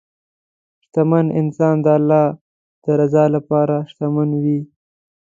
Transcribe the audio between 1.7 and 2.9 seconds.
د الله د